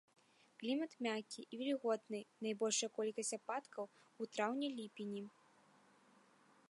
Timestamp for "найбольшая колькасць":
2.45-3.33